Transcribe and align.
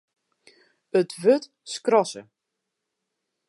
It 0.99 1.11
wurd 1.21 1.43
skrasse. 1.73 2.21